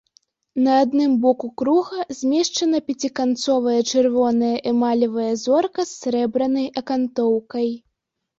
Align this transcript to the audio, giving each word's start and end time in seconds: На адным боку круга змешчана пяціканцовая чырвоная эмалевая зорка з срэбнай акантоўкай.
На 0.67 0.71
адным 0.83 1.11
боку 1.25 1.49
круга 1.61 1.99
змешчана 2.19 2.79
пяціканцовая 2.87 3.75
чырвоная 3.91 4.51
эмалевая 4.73 5.27
зорка 5.45 5.87
з 5.93 5.93
срэбнай 6.01 6.67
акантоўкай. 6.83 7.69